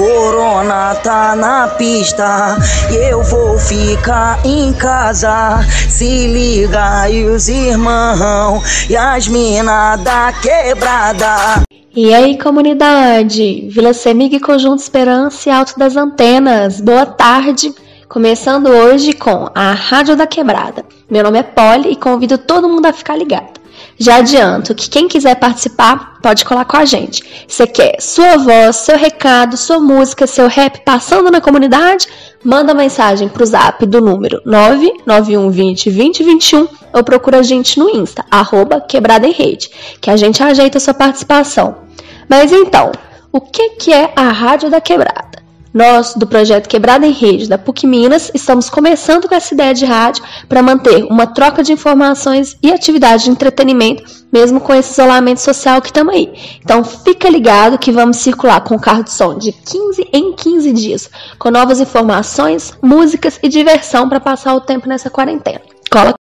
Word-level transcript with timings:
Corona 0.00 0.94
tá 0.94 1.36
na 1.36 1.68
pista 1.68 2.56
e 2.90 3.10
eu 3.10 3.22
vou 3.22 3.58
ficar 3.58 4.40
em 4.46 4.72
casa. 4.72 5.60
Se 5.88 6.26
liga 6.26 7.10
e 7.10 7.24
os 7.24 7.48
irmãos 7.48 8.88
e 8.88 8.96
as 8.96 9.28
minas 9.28 10.00
da 10.00 10.32
quebrada. 10.32 11.62
E 11.94 12.14
aí, 12.14 12.38
comunidade? 12.38 13.68
Vila 13.68 13.92
Semig, 13.92 14.40
Conjunto 14.40 14.80
Esperança 14.80 15.48
e 15.48 15.52
Alto 15.52 15.78
das 15.78 15.96
Antenas. 15.96 16.80
Boa 16.80 17.04
tarde. 17.04 17.74
Começando 18.08 18.68
hoje 18.68 19.12
com 19.12 19.50
a 19.54 19.72
Rádio 19.72 20.16
da 20.16 20.26
Quebrada. 20.26 20.84
Meu 21.10 21.22
nome 21.22 21.40
é 21.40 21.42
Polly 21.42 21.90
e 21.90 21.96
convido 21.96 22.38
todo 22.38 22.68
mundo 22.68 22.86
a 22.86 22.92
ficar 22.92 23.16
ligado. 23.16 23.59
Já 24.02 24.16
adianto 24.16 24.74
que 24.74 24.88
quem 24.88 25.06
quiser 25.06 25.34
participar 25.34 26.18
pode 26.22 26.42
colar 26.42 26.64
com 26.64 26.78
a 26.78 26.86
gente. 26.86 27.22
Você 27.46 27.66
quer 27.66 28.00
sua 28.00 28.38
voz, 28.38 28.76
seu 28.76 28.96
recado, 28.96 29.58
sua 29.58 29.78
música, 29.78 30.26
seu 30.26 30.48
rap 30.48 30.80
passando 30.86 31.30
na 31.30 31.38
comunidade? 31.38 32.08
Manda 32.42 32.72
mensagem 32.72 33.28
pro 33.28 33.44
zap 33.44 33.84
do 33.84 34.00
número 34.00 34.40
991202021 34.46 36.66
ou 36.94 37.04
procura 37.04 37.40
a 37.40 37.42
gente 37.42 37.78
no 37.78 37.90
Insta, 37.90 38.24
arroba 38.30 38.80
quebrada 38.80 39.26
em 39.26 39.32
rede, 39.32 39.70
que 40.00 40.08
a 40.08 40.16
gente 40.16 40.42
ajeita 40.42 40.78
a 40.78 40.80
sua 40.80 40.94
participação. 40.94 41.80
Mas 42.26 42.52
então, 42.52 42.92
o 43.30 43.38
que, 43.38 43.68
que 43.70 43.92
é 43.92 44.14
a 44.16 44.30
Rádio 44.30 44.70
da 44.70 44.80
Quebrada? 44.80 45.29
Nós, 45.72 46.14
do 46.14 46.26
projeto 46.26 46.68
Quebrada 46.68 47.06
em 47.06 47.12
Rede 47.12 47.48
da 47.48 47.56
PUC 47.56 47.86
Minas, 47.86 48.30
estamos 48.34 48.68
começando 48.68 49.28
com 49.28 49.34
essa 49.34 49.54
ideia 49.54 49.72
de 49.72 49.84
rádio 49.84 50.24
para 50.48 50.62
manter 50.62 51.04
uma 51.04 51.26
troca 51.26 51.62
de 51.62 51.72
informações 51.72 52.56
e 52.60 52.72
atividade 52.72 53.24
de 53.24 53.30
entretenimento, 53.30 54.02
mesmo 54.32 54.60
com 54.60 54.74
esse 54.74 54.92
isolamento 54.92 55.40
social 55.40 55.80
que 55.80 55.88
estamos 55.88 56.12
aí. 56.12 56.58
Então 56.62 56.82
fica 56.82 57.28
ligado 57.28 57.78
que 57.78 57.92
vamos 57.92 58.16
circular 58.16 58.60
com 58.62 58.74
o 58.74 58.80
carro 58.80 59.04
de 59.04 59.12
som 59.12 59.38
de 59.38 59.52
15 59.52 60.08
em 60.12 60.32
15 60.32 60.72
dias, 60.72 61.10
com 61.38 61.50
novas 61.50 61.80
informações, 61.80 62.72
músicas 62.82 63.38
e 63.40 63.48
diversão 63.48 64.08
para 64.08 64.18
passar 64.18 64.54
o 64.54 64.60
tempo 64.60 64.88
nessa 64.88 65.08
quarentena. 65.08 65.60
Cola! 65.88 66.14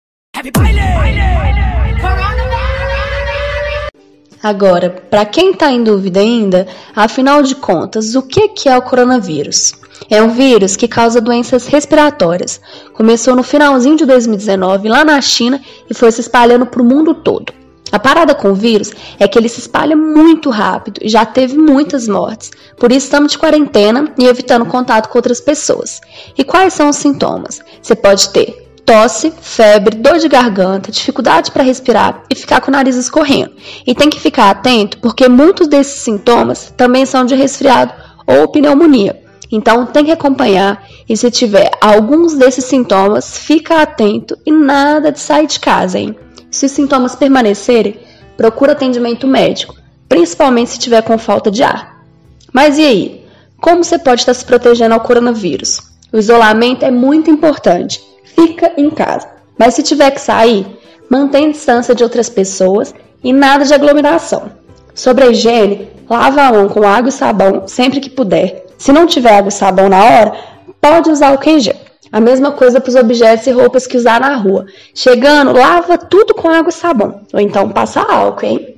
Agora, 4.41 4.89
para 5.09 5.25
quem 5.25 5.51
está 5.51 5.69
em 5.69 5.83
dúvida 5.83 6.21
ainda, 6.21 6.65
afinal 6.95 7.43
de 7.43 7.55
contas, 7.55 8.15
o 8.15 8.21
que 8.21 8.69
é 8.69 8.77
o 8.77 8.81
coronavírus? 8.81 9.73
É 10.09 10.23
um 10.23 10.29
vírus 10.29 10.77
que 10.77 10.87
causa 10.87 11.19
doenças 11.19 11.67
respiratórias. 11.67 12.61
Começou 12.93 13.35
no 13.35 13.43
finalzinho 13.43 13.97
de 13.97 14.05
2019 14.05 14.87
lá 14.87 15.03
na 15.03 15.19
China 15.19 15.61
e 15.89 15.93
foi 15.93 16.09
se 16.11 16.21
espalhando 16.21 16.65
para 16.65 16.81
o 16.81 16.85
mundo 16.85 17.13
todo. 17.13 17.51
A 17.91 17.99
parada 17.99 18.33
com 18.33 18.51
o 18.51 18.55
vírus 18.55 18.91
é 19.19 19.27
que 19.27 19.37
ele 19.37 19.49
se 19.49 19.59
espalha 19.59 19.95
muito 19.95 20.49
rápido 20.49 21.01
e 21.03 21.09
já 21.09 21.25
teve 21.25 21.57
muitas 21.57 22.07
mortes. 22.07 22.51
Por 22.77 22.91
isso 22.91 23.07
estamos 23.07 23.33
de 23.33 23.37
quarentena 23.37 24.13
e 24.17 24.25
evitando 24.25 24.65
contato 24.65 25.09
com 25.09 25.17
outras 25.17 25.41
pessoas. 25.41 25.99
E 26.37 26.43
quais 26.43 26.73
são 26.73 26.89
os 26.89 26.95
sintomas? 26.95 27.59
Você 27.81 27.95
pode 27.95 28.29
ter 28.29 28.68
tosse, 28.89 29.31
febre, 29.39 29.97
dor 29.97 30.17
de 30.17 30.27
garganta, 30.27 30.91
dificuldade 30.91 31.51
para 31.51 31.61
respirar 31.61 32.23
e 32.27 32.33
ficar 32.33 32.59
com 32.59 32.69
o 32.69 32.71
nariz 32.71 32.95
escorrendo. 32.95 33.51
E 33.85 33.93
tem 33.93 34.09
que 34.09 34.19
ficar 34.19 34.49
atento 34.49 34.97
porque 34.97 35.29
muitos 35.29 35.67
desses 35.67 36.01
sintomas 36.01 36.73
também 36.75 37.05
são 37.05 37.23
de 37.23 37.35
resfriado 37.35 37.93
ou 38.25 38.47
pneumonia. 38.47 39.21
Então 39.51 39.85
tem 39.85 40.05
que 40.05 40.11
acompanhar 40.11 40.83
e 41.07 41.15
se 41.15 41.29
tiver 41.29 41.69
alguns 41.79 42.33
desses 42.33 42.65
sintomas, 42.65 43.37
fica 43.37 43.79
atento 43.79 44.35
e 44.43 44.51
nada 44.51 45.11
de 45.11 45.19
sair 45.19 45.45
de 45.45 45.59
casa, 45.59 45.99
hein? 45.99 46.15
Se 46.49 46.65
os 46.65 46.71
sintomas 46.71 47.15
permanecerem, 47.15 47.99
procura 48.35 48.71
atendimento 48.71 49.27
médico, 49.27 49.75
principalmente 50.07 50.71
se 50.71 50.79
tiver 50.79 51.03
com 51.03 51.15
falta 51.19 51.51
de 51.51 51.61
ar. 51.61 52.03
Mas 52.51 52.79
e 52.79 52.81
aí? 52.81 53.25
Como 53.61 53.83
você 53.83 53.99
pode 53.99 54.21
estar 54.21 54.33
se 54.33 54.43
protegendo 54.43 54.95
ao 54.95 55.01
coronavírus? 55.01 55.79
O 56.11 56.17
isolamento 56.17 56.83
é 56.83 56.89
muito 56.89 57.29
importante 57.29 58.08
fica 58.39 58.71
em 58.77 58.89
casa. 58.89 59.27
Mas 59.57 59.73
se 59.73 59.83
tiver 59.83 60.11
que 60.11 60.21
sair, 60.21 60.65
mantém 61.09 61.51
distância 61.51 61.93
de 61.93 62.03
outras 62.03 62.29
pessoas 62.29 62.93
e 63.23 63.33
nada 63.33 63.65
de 63.65 63.73
aglomeração. 63.73 64.51
Sobre 64.95 65.25
a 65.25 65.27
higiene, 65.27 65.89
lava 66.09 66.41
a 66.43 66.51
mão 66.51 66.69
com 66.69 66.87
água 66.87 67.09
e 67.09 67.11
sabão 67.11 67.67
sempre 67.67 67.99
que 67.99 68.09
puder. 68.09 68.65
Se 68.77 68.91
não 68.91 69.05
tiver 69.05 69.37
água 69.37 69.49
e 69.49 69.51
sabão 69.51 69.89
na 69.89 70.03
hora, 70.03 70.33
pode 70.79 71.09
usar 71.09 71.37
o 71.37 71.49
em 71.49 71.59
gel. 71.59 71.75
A 72.11 72.19
mesma 72.19 72.51
coisa 72.51 72.81
para 72.81 72.89
os 72.89 72.95
objetos 72.95 73.45
e 73.45 73.51
roupas 73.51 73.85
que 73.85 73.97
usar 73.97 74.19
na 74.19 74.35
rua. 74.35 74.65
Chegando, 74.95 75.53
lava 75.53 75.97
tudo 75.97 76.33
com 76.33 76.49
água 76.49 76.69
e 76.69 76.73
sabão. 76.73 77.21
Ou 77.31 77.39
então 77.39 77.69
passa 77.69 78.01
álcool, 78.01 78.45
hein? 78.45 78.77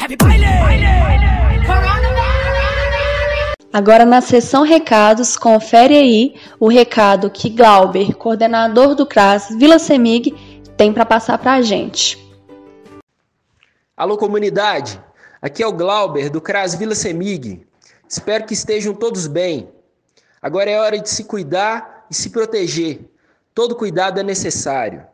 Happy 0.00 0.16
Agora 3.72 4.04
na 4.04 4.20
seção 4.20 4.64
recados, 4.64 5.36
confere 5.36 5.96
aí 5.96 6.34
o 6.58 6.66
recado 6.66 7.30
que 7.30 7.48
Glauber, 7.48 8.16
coordenador 8.16 8.96
do 8.96 9.06
CRAS 9.06 9.50
Vila 9.50 9.78
Semig, 9.78 10.34
tem 10.76 10.92
para 10.92 11.06
passar 11.06 11.38
para 11.38 11.52
a 11.52 11.62
gente. 11.62 12.18
Alô 13.96 14.18
comunidade, 14.18 15.00
aqui 15.40 15.62
é 15.62 15.66
o 15.68 15.72
Glauber 15.72 16.30
do 16.30 16.40
CRAS 16.40 16.74
Vila 16.74 16.96
Semig. 16.96 17.64
Espero 18.08 18.44
que 18.44 18.54
estejam 18.54 18.92
todos 18.92 19.28
bem. 19.28 19.68
Agora 20.42 20.68
é 20.68 20.76
hora 20.76 20.98
de 20.98 21.08
se 21.08 21.22
cuidar 21.22 22.06
e 22.10 22.14
se 22.14 22.30
proteger. 22.30 23.08
Todo 23.54 23.76
cuidado 23.76 24.18
é 24.18 24.24
necessário. 24.24 25.06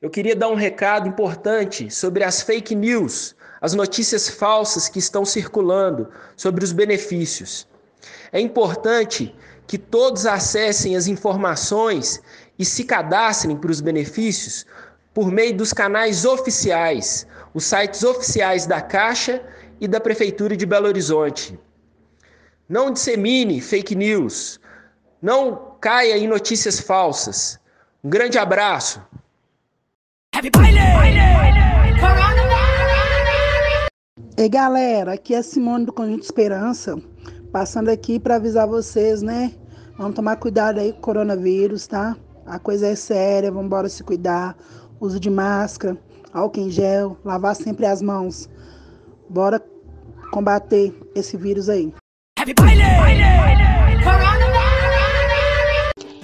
Eu 0.00 0.08
queria 0.08 0.36
dar 0.36 0.50
um 0.50 0.54
recado 0.54 1.08
importante 1.08 1.90
sobre 1.90 2.22
as 2.22 2.42
fake 2.42 2.76
news 2.76 3.34
as 3.66 3.74
notícias 3.74 4.28
falsas 4.28 4.88
que 4.88 5.00
estão 5.00 5.24
circulando 5.24 6.08
sobre 6.36 6.64
os 6.64 6.70
benefícios. 6.70 7.66
É 8.30 8.38
importante 8.38 9.34
que 9.66 9.76
todos 9.76 10.24
acessem 10.24 10.94
as 10.94 11.08
informações 11.08 12.22
e 12.56 12.64
se 12.64 12.84
cadastrem 12.84 13.56
para 13.56 13.72
os 13.72 13.80
benefícios 13.80 14.64
por 15.12 15.32
meio 15.32 15.56
dos 15.56 15.72
canais 15.72 16.24
oficiais, 16.24 17.26
os 17.52 17.64
sites 17.64 18.04
oficiais 18.04 18.66
da 18.66 18.80
Caixa 18.80 19.42
e 19.80 19.88
da 19.88 19.98
Prefeitura 19.98 20.56
de 20.56 20.64
Belo 20.64 20.86
Horizonte. 20.86 21.58
Não 22.68 22.92
dissemine 22.92 23.60
fake 23.60 23.96
news, 23.96 24.60
não 25.20 25.74
caia 25.80 26.16
em 26.16 26.28
notícias 26.28 26.78
falsas. 26.78 27.58
Um 28.04 28.10
grande 28.10 28.38
abraço. 28.38 29.02
Happy 30.32 30.52
Ei 34.38 34.50
galera, 34.50 35.14
aqui 35.14 35.32
é 35.34 35.38
a 35.38 35.42
Simone 35.42 35.86
do 35.86 35.92
Conjunto 35.94 36.22
Esperança, 36.22 37.00
passando 37.50 37.88
aqui 37.88 38.20
para 38.20 38.36
avisar 38.36 38.68
vocês, 38.68 39.22
né? 39.22 39.50
Vamos 39.96 40.14
tomar 40.14 40.36
cuidado 40.36 40.78
aí 40.78 40.92
com 40.92 40.98
o 40.98 41.00
coronavírus, 41.00 41.86
tá? 41.86 42.14
A 42.44 42.58
coisa 42.58 42.86
é 42.86 42.94
séria, 42.94 43.50
vamos 43.50 43.64
embora 43.64 43.88
se 43.88 44.04
cuidar. 44.04 44.54
Uso 45.00 45.18
de 45.18 45.30
máscara, 45.30 45.96
álcool 46.34 46.60
em 46.60 46.70
gel, 46.70 47.16
lavar 47.24 47.56
sempre 47.56 47.86
as 47.86 48.02
mãos. 48.02 48.46
Bora 49.26 49.58
combater 50.30 50.92
esse 51.14 51.34
vírus 51.38 51.70
aí. 51.70 51.94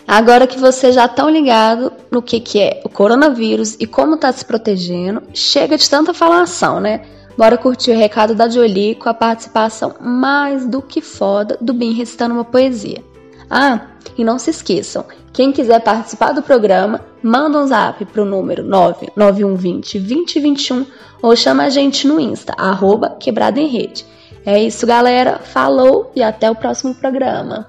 Agora 0.07 0.47
que 0.47 0.59
vocês 0.59 0.95
já 0.95 1.07
estão 1.07 1.31
ligados 1.31 1.91
no 2.11 2.21
que, 2.21 2.39
que 2.41 2.61
é 2.61 2.83
o 2.85 2.91
coronavírus 2.91 3.75
e 3.81 3.87
como 3.87 4.19
tá 4.19 4.31
se 4.31 4.45
protegendo, 4.45 5.23
chega 5.33 5.79
de 5.79 5.89
tanta 5.89 6.13
falação, 6.13 6.79
né? 6.79 7.07
Bora 7.37 7.57
curtir 7.57 7.91
o 7.93 7.99
recado 7.99 8.35
da 8.35 8.49
Jolie 8.49 8.95
com 8.95 9.09
a 9.09 9.15
participação 9.15 9.95
mais 10.01 10.67
do 10.67 10.83
que 10.83 11.01
foda 11.01 11.57
do 11.61 11.73
Bin 11.73 11.93
recitando 11.93 12.35
uma 12.35 12.45
poesia. 12.45 13.03
Ah, 13.51 13.89
e 14.17 14.25
não 14.25 14.39
se 14.39 14.51
esqueçam, 14.51 15.05
quem 15.33 15.51
quiser 15.51 15.81
participar 15.81 16.33
do 16.33 16.43
programa, 16.43 17.01
manda 17.23 17.59
um 17.59 17.67
zap 17.67 18.05
pro 18.07 18.25
número 18.25 18.63
99120 18.63 19.99
2021 19.99 20.87
ou 21.23 21.35
chama 21.35 21.65
a 21.65 21.71
gente 21.71 22.07
no 22.07 22.21
Insta, 22.21 22.55
arroba 22.59 23.17
quebrado 23.19 23.59
em 23.59 23.67
rede. 23.67 24.05
É 24.45 24.63
isso, 24.63 24.87
galera. 24.87 25.39
Falou 25.39 26.11
e 26.15 26.23
até 26.23 26.51
o 26.51 26.55
próximo 26.55 26.95
programa. 26.95 27.69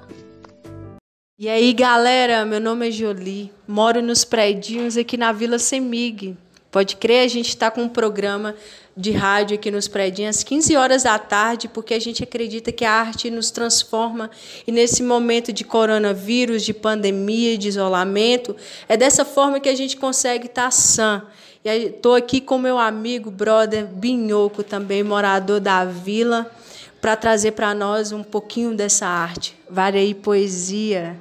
E 1.39 1.47
aí, 1.47 1.71
galera, 1.71 2.45
meu 2.45 2.59
nome 2.59 2.89
é 2.89 2.91
Jolie, 2.91 3.51
moro 3.67 4.01
nos 4.01 4.23
prédios 4.23 4.97
aqui 4.97 5.17
na 5.17 5.31
Vila 5.31 5.59
Semig. 5.59 6.37
Pode 6.73 6.95
crer, 6.95 7.23
a 7.23 7.27
gente 7.27 7.49
está 7.49 7.69
com 7.69 7.83
um 7.83 7.87
programa 7.87 8.55
de 8.97 9.11
rádio 9.11 9.53
aqui 9.53 9.69
nos 9.69 9.87
prédios 9.87 10.27
às 10.27 10.43
15 10.43 10.75
horas 10.75 11.03
da 11.03 11.19
tarde, 11.19 11.67
porque 11.67 11.93
a 11.93 11.99
gente 11.99 12.23
acredita 12.23 12.71
que 12.71 12.83
a 12.83 12.91
arte 12.91 13.29
nos 13.29 13.51
transforma 13.51 14.31
e 14.65 14.71
nesse 14.71 15.03
momento 15.03 15.53
de 15.53 15.63
coronavírus, 15.63 16.63
de 16.63 16.73
pandemia, 16.73 17.59
de 17.59 17.67
isolamento, 17.67 18.55
é 18.89 18.97
dessa 18.97 19.23
forma 19.23 19.59
que 19.59 19.69
a 19.69 19.75
gente 19.75 19.95
consegue 19.95 20.47
estar 20.47 20.71
sã. 20.71 21.21
E 21.63 21.69
estou 21.69 22.15
aqui 22.15 22.41
com 22.41 22.57
meu 22.57 22.79
amigo, 22.79 23.29
brother 23.29 23.85
Binhoco, 23.85 24.63
também 24.63 25.03
morador 25.03 25.59
da 25.59 25.85
vila, 25.85 26.51
para 26.99 27.15
trazer 27.15 27.51
para 27.51 27.75
nós 27.75 28.11
um 28.11 28.23
pouquinho 28.23 28.75
dessa 28.75 29.05
arte. 29.05 29.55
Vale 29.69 29.99
aí 29.99 30.15
poesia. 30.15 31.15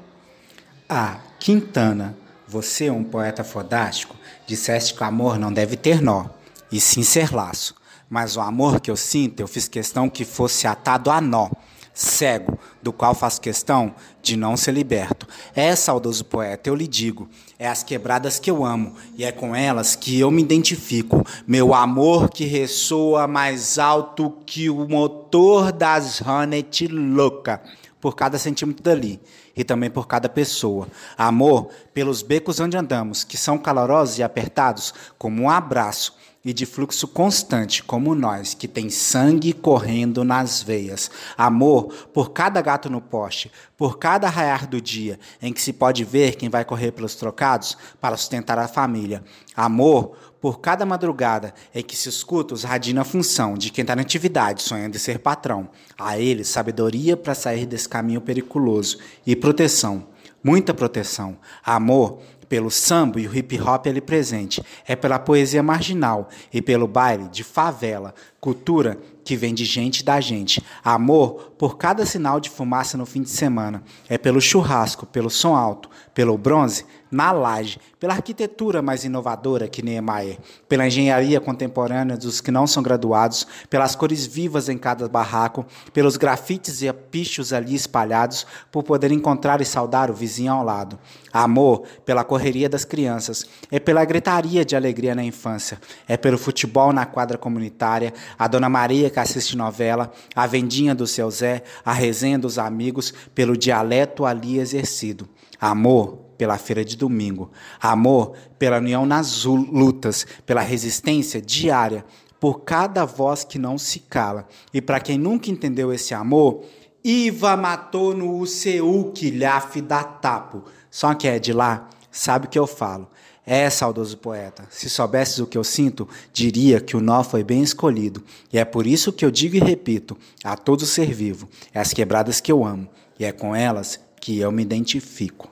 Ah, 0.88 1.20
Quintana, 1.38 2.16
você 2.52 2.86
é 2.86 2.92
um 2.92 3.02
poeta 3.02 3.42
fodástico 3.42 4.14
Disseste 4.46 4.94
que 4.94 5.02
o 5.02 5.06
amor 5.06 5.38
não 5.38 5.52
deve 5.52 5.76
ter 5.76 6.02
nó, 6.02 6.26
e 6.70 6.80
sim 6.80 7.02
ser 7.02 7.32
laço. 7.32 7.74
Mas 8.10 8.36
o 8.36 8.40
amor 8.40 8.80
que 8.80 8.90
eu 8.90 8.96
sinto, 8.96 9.40
eu 9.40 9.46
fiz 9.46 9.68
questão 9.68 10.10
que 10.10 10.24
fosse 10.24 10.66
atado 10.66 11.10
a 11.10 11.20
nó 11.20 11.48
cego, 11.94 12.58
do 12.82 12.92
qual 12.92 13.14
faço 13.14 13.40
questão 13.40 13.94
de 14.22 14.36
não 14.36 14.56
ser 14.56 14.72
liberto. 14.72 15.26
É, 15.54 15.76
saudoso 15.76 16.24
poeta, 16.24 16.68
eu 16.68 16.74
lhe 16.74 16.86
digo, 16.86 17.28
é 17.58 17.68
as 17.68 17.82
quebradas 17.82 18.38
que 18.38 18.50
eu 18.50 18.64
amo, 18.64 18.94
e 19.16 19.24
é 19.24 19.32
com 19.32 19.54
elas 19.54 19.94
que 19.94 20.18
eu 20.18 20.30
me 20.30 20.42
identifico. 20.42 21.24
Meu 21.46 21.74
amor 21.74 22.30
que 22.30 22.44
ressoa 22.44 23.26
mais 23.26 23.78
alto 23.78 24.32
que 24.46 24.70
o 24.70 24.88
motor 24.88 25.70
das 25.70 26.20
Hornet 26.20 26.88
louca, 26.88 27.62
por 28.02 28.16
cada 28.16 28.36
centímetro 28.36 28.82
dali, 28.82 29.20
e 29.56 29.62
também 29.62 29.88
por 29.88 30.08
cada 30.08 30.28
pessoa. 30.28 30.88
Amor 31.16 31.70
pelos 31.94 32.20
becos 32.20 32.58
onde 32.58 32.76
andamos, 32.76 33.22
que 33.22 33.36
são 33.36 33.56
calorosos 33.56 34.18
e 34.18 34.24
apertados, 34.24 34.92
como 35.16 35.42
um 35.42 35.48
abraço 35.48 36.16
e 36.44 36.52
de 36.52 36.66
fluxo 36.66 37.06
constante, 37.06 37.82
como 37.82 38.14
nós, 38.14 38.54
que 38.54 38.66
tem 38.66 38.90
sangue 38.90 39.52
correndo 39.52 40.24
nas 40.24 40.62
veias. 40.62 41.10
Amor 41.36 42.08
por 42.12 42.30
cada 42.30 42.60
gato 42.60 42.90
no 42.90 43.00
poste, 43.00 43.50
por 43.76 43.98
cada 43.98 44.28
raiar 44.28 44.66
do 44.66 44.80
dia, 44.80 45.18
em 45.40 45.52
que 45.52 45.62
se 45.62 45.72
pode 45.72 46.04
ver 46.04 46.36
quem 46.36 46.48
vai 46.48 46.64
correr 46.64 46.92
pelos 46.92 47.14
trocados 47.14 47.76
para 48.00 48.16
sustentar 48.16 48.58
a 48.58 48.68
família. 48.68 49.22
Amor 49.54 50.16
por 50.40 50.60
cada 50.60 50.84
madrugada 50.84 51.54
em 51.72 51.84
que 51.84 51.96
se 51.96 52.08
escuta 52.08 52.54
os 52.54 52.64
radinhos 52.64 53.02
a 53.02 53.04
função 53.04 53.54
de 53.54 53.70
quem 53.70 53.82
está 53.82 53.94
na 53.94 54.02
atividade, 54.02 54.62
sonhando 54.62 54.96
em 54.96 54.98
ser 54.98 55.20
patrão. 55.20 55.68
A 55.96 56.18
ele, 56.18 56.44
sabedoria 56.44 57.16
para 57.16 57.34
sair 57.34 57.66
desse 57.66 57.88
caminho 57.88 58.20
periculoso 58.20 58.98
e 59.24 59.36
proteção 59.36 60.12
muita 60.42 60.74
proteção. 60.74 61.38
Amor 61.64 62.20
pelo 62.52 62.70
samba 62.70 63.18
e 63.18 63.26
o 63.26 63.34
hip 63.34 63.58
hop 63.58 63.86
ali 63.86 64.02
presente, 64.02 64.62
é 64.86 64.94
pela 64.94 65.18
poesia 65.18 65.62
marginal 65.62 66.28
e 66.52 66.60
pelo 66.60 66.86
baile 66.86 67.26
de 67.28 67.42
favela, 67.42 68.14
cultura 68.42 68.98
que 69.24 69.36
vem 69.36 69.54
de 69.54 69.64
gente 69.64 70.04
da 70.04 70.20
gente. 70.20 70.60
Amor 70.82 71.52
por 71.56 71.76
cada 71.76 72.04
sinal 72.04 72.40
de 72.40 72.50
fumaça 72.50 72.98
no 72.98 73.06
fim 73.06 73.22
de 73.22 73.30
semana. 73.30 73.84
É 74.08 74.18
pelo 74.18 74.40
churrasco, 74.40 75.06
pelo 75.06 75.30
som 75.30 75.54
alto, 75.54 75.88
pelo 76.12 76.36
bronze 76.36 76.84
na 77.12 77.30
laje, 77.30 77.78
pela 78.00 78.14
arquitetura 78.14 78.80
mais 78.80 79.04
inovadora 79.04 79.68
que 79.68 79.82
Niemeyer, 79.82 80.38
pela 80.66 80.86
engenharia 80.86 81.38
contemporânea 81.38 82.16
dos 82.16 82.40
que 82.40 82.50
não 82.50 82.66
são 82.66 82.82
graduados, 82.82 83.46
pelas 83.68 83.94
cores 83.94 84.24
vivas 84.24 84.70
em 84.70 84.78
cada 84.78 85.06
barraco, 85.06 85.66
pelos 85.92 86.16
grafites 86.16 86.80
e 86.80 86.90
pichos 86.90 87.52
ali 87.52 87.74
espalhados, 87.74 88.46
por 88.70 88.82
poder 88.82 89.12
encontrar 89.12 89.60
e 89.60 89.64
saudar 89.66 90.10
o 90.10 90.14
vizinho 90.14 90.54
ao 90.54 90.64
lado. 90.64 90.98
Amor 91.30 91.82
pela 92.06 92.24
correria 92.24 92.68
das 92.68 92.84
crianças, 92.84 93.46
é 93.70 93.78
pela 93.78 94.04
gritaria 94.06 94.64
de 94.64 94.74
alegria 94.74 95.14
na 95.14 95.22
infância, 95.22 95.78
é 96.08 96.16
pelo 96.16 96.38
futebol 96.38 96.94
na 96.94 97.04
quadra 97.04 97.36
comunitária, 97.36 98.14
a 98.38 98.46
Dona 98.46 98.68
Maria 98.68 99.10
que 99.10 99.18
assiste 99.18 99.56
novela, 99.56 100.12
a 100.34 100.46
vendinha 100.46 100.94
do 100.94 101.06
seu 101.06 101.30
Zé, 101.30 101.62
a 101.84 101.92
resenha 101.92 102.38
dos 102.38 102.58
amigos, 102.58 103.12
pelo 103.34 103.56
dialeto 103.56 104.24
ali 104.24 104.58
exercido. 104.58 105.28
Amor 105.60 106.18
pela 106.36 106.58
feira 106.58 106.84
de 106.84 106.96
domingo. 106.96 107.50
Amor 107.80 108.32
pela 108.58 108.78
união 108.78 109.06
nas 109.06 109.44
lutas, 109.44 110.26
pela 110.44 110.60
resistência 110.60 111.40
diária, 111.40 112.04
por 112.40 112.62
cada 112.62 113.04
voz 113.04 113.44
que 113.44 113.58
não 113.58 113.78
se 113.78 114.00
cala. 114.00 114.48
E 114.74 114.82
para 114.82 114.98
quem 114.98 115.16
nunca 115.16 115.50
entendeu 115.50 115.92
esse 115.92 116.14
amor, 116.14 116.64
Iva 117.04 117.56
matou 117.56 118.14
no 118.14 118.42
UCU 118.42 119.12
quilhafe 119.12 119.80
da 119.80 120.02
Tapo. 120.02 120.64
Só 120.90 121.14
quem 121.14 121.30
é 121.30 121.38
de 121.38 121.52
lá 121.52 121.88
sabe 122.10 122.46
o 122.46 122.48
que 122.48 122.58
eu 122.58 122.66
falo. 122.66 123.08
É, 123.44 123.68
saudoso 123.68 124.16
poeta, 124.18 124.64
se 124.70 124.88
soubesses 124.88 125.40
o 125.40 125.46
que 125.46 125.58
eu 125.58 125.64
sinto, 125.64 126.08
diria 126.32 126.80
que 126.80 126.96
o 126.96 127.00
nó 127.00 127.24
foi 127.24 127.42
bem 127.42 127.60
escolhido. 127.60 128.22
E 128.52 128.58
é 128.58 128.64
por 128.64 128.86
isso 128.86 129.12
que 129.12 129.24
eu 129.24 129.32
digo 129.32 129.56
e 129.56 129.58
repito, 129.58 130.16
a 130.44 130.56
todo 130.56 130.86
ser 130.86 131.12
vivo, 131.12 131.48
é 131.74 131.80
as 131.80 131.92
quebradas 131.92 132.40
que 132.40 132.52
eu 132.52 132.64
amo, 132.64 132.88
e 133.18 133.24
é 133.24 133.32
com 133.32 133.54
elas 133.54 133.98
que 134.20 134.38
eu 134.38 134.52
me 134.52 134.62
identifico. 134.62 135.50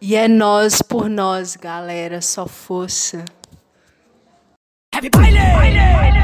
E 0.00 0.14
é 0.14 0.28
nós 0.28 0.80
por 0.80 1.08
nós, 1.08 1.56
galera, 1.56 2.20
só 2.20 2.46
força. 2.46 3.24
Happy 4.94 5.10
baile! 5.10 6.23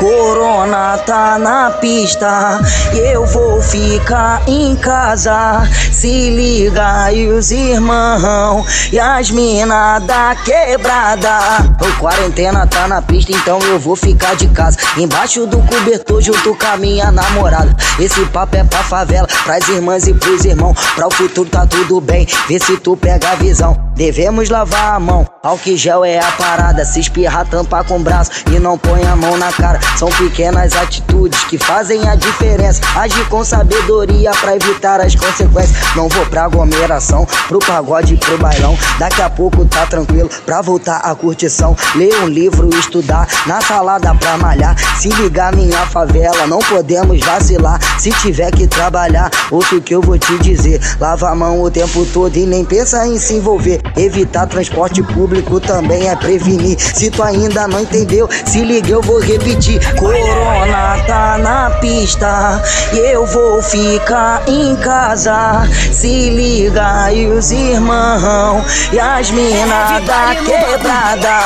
Corona 0.00 0.96
tá 1.04 1.38
na 1.38 1.72
pista 1.72 2.58
e 2.94 3.12
eu 3.12 3.26
vou 3.26 3.60
ficar 3.60 4.40
em 4.48 4.74
casa. 4.76 5.68
Se 5.92 6.30
liga 6.30 7.12
e 7.12 7.28
os 7.28 7.50
irmãos 7.50 8.88
e 8.90 8.98
as 8.98 9.30
mina 9.30 9.98
da 9.98 10.34
quebrada. 10.36 11.38
O 11.82 12.00
quarentena 12.00 12.66
tá 12.66 12.88
na 12.88 13.02
pista, 13.02 13.32
então 13.32 13.58
eu 13.58 13.78
vou 13.78 13.94
ficar 13.94 14.34
de 14.36 14.48
casa. 14.48 14.78
Embaixo 14.96 15.46
do 15.46 15.58
cobertor 15.58 16.22
junto 16.22 16.54
com 16.54 16.66
a 16.66 16.78
minha 16.78 17.10
namorada. 17.10 17.76
Esse 17.98 18.24
papo 18.26 18.56
é 18.56 18.64
pra 18.64 18.82
favela, 18.82 19.28
pras 19.44 19.68
irmãs 19.68 20.06
e 20.06 20.14
pros 20.14 20.46
irmãos. 20.46 20.78
Pra 20.94 21.08
o 21.08 21.10
futuro 21.10 21.50
tá 21.50 21.66
tudo 21.66 22.00
bem, 22.00 22.26
vê 22.48 22.58
se 22.58 22.78
tu 22.78 22.96
pega 22.96 23.32
a 23.32 23.34
visão. 23.34 23.76
Devemos 23.94 24.48
lavar 24.48 24.94
a 24.94 24.98
mão, 24.98 25.28
álcool 25.42 25.76
gel 25.76 26.02
é 26.06 26.18
a 26.18 26.32
parada. 26.32 26.86
Se 26.86 27.00
espirrar, 27.00 27.46
tampa 27.46 27.84
com 27.84 27.96
o 27.96 27.98
braço 27.98 28.30
e 28.50 28.58
não 28.58 28.78
põe 28.78 29.06
a 29.06 29.14
mão 29.14 29.36
na 29.36 29.52
cara. 29.52 29.78
São 29.96 30.08
pequenas 30.10 30.74
atitudes 30.74 31.44
que 31.44 31.58
fazem 31.58 32.08
a 32.08 32.14
diferença. 32.14 32.80
Agir 32.96 33.26
com 33.28 33.44
sabedoria 33.44 34.30
pra 34.40 34.56
evitar 34.56 35.00
as 35.00 35.14
consequências. 35.14 35.76
Não 35.94 36.08
vou 36.08 36.24
pra 36.26 36.44
aglomeração, 36.44 37.26
pro 37.48 37.58
pagode 37.58 38.16
pro 38.16 38.38
bailão. 38.38 38.76
Daqui 38.98 39.20
a 39.22 39.28
pouco 39.28 39.64
tá 39.66 39.86
tranquilo 39.86 40.30
pra 40.44 40.62
voltar 40.62 40.98
à 40.98 41.14
curtição. 41.14 41.76
Ler 41.94 42.14
um 42.22 42.26
livro, 42.26 42.68
estudar, 42.78 43.26
na 43.46 43.60
salada 43.60 44.14
pra 44.14 44.36
malhar. 44.36 44.76
Se 44.98 45.08
ligar 45.08 45.54
minha 45.54 45.84
favela, 45.86 46.46
não 46.46 46.58
podemos 46.60 47.20
vacilar. 47.20 47.78
Se 47.98 48.10
tiver 48.12 48.50
que 48.52 48.66
trabalhar, 48.66 49.30
ouça 49.50 49.76
o 49.76 49.80
que 49.80 49.94
eu 49.94 50.00
vou 50.00 50.18
te 50.18 50.38
dizer. 50.38 50.80
Lava 50.98 51.30
a 51.30 51.34
mão 51.34 51.62
o 51.62 51.70
tempo 51.70 52.04
todo 52.06 52.36
e 52.36 52.46
nem 52.46 52.64
pensa 52.64 53.06
em 53.06 53.18
se 53.18 53.34
envolver. 53.34 53.80
Evitar 53.96 54.46
transporte 54.46 55.02
público 55.02 55.60
também 55.60 56.08
é 56.08 56.16
prevenir. 56.16 56.78
Se 56.78 57.10
tu 57.10 57.22
ainda 57.22 57.66
não 57.66 57.80
entendeu, 57.80 58.28
se 58.46 58.62
liga, 58.62 58.90
eu 58.90 59.02
vou 59.02 59.20
repetir. 59.20 59.79
Corona 59.98 61.02
tá 61.06 61.38
na 61.38 61.70
pista 61.80 62.62
e 62.92 62.98
eu 62.98 63.26
vou 63.26 63.62
ficar 63.62 64.42
em 64.46 64.76
casa. 64.76 65.68
Se 65.92 66.30
liga 66.30 67.12
e 67.12 67.26
os 67.26 67.50
irmãos 67.50 68.90
e 68.92 68.98
as 68.98 69.30
minas 69.30 70.04
da 70.04 70.34
quebrada. 70.36 71.38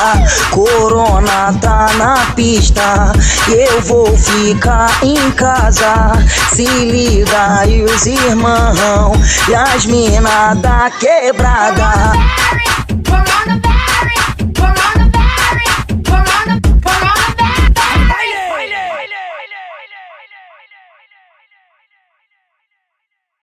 Corona 0.51 1.53
tá 1.61 1.87
na 1.97 2.15
pista 2.35 3.11
e 3.49 3.53
eu 3.53 3.81
vou 3.81 4.15
ficar 4.17 4.89
em 5.03 5.31
casa. 5.31 6.13
Se 6.53 6.65
liga 6.65 7.65
e 7.67 7.83
os 7.83 8.05
irmãos 8.05 9.47
e 9.49 9.55
as 9.55 9.85
minas 9.85 10.57
da 10.59 10.89
quebrada. 10.91 12.13